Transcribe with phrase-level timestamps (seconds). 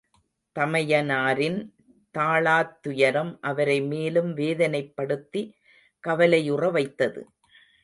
[0.55, 1.59] தமையனாரின்
[2.15, 5.43] தாளாத்துயரம் அவரை மேலும் வேதனைப்படுத்தி
[6.03, 7.21] கவலையுற வைத்தது.